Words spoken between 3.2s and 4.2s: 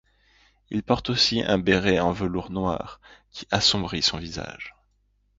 qui assombrit son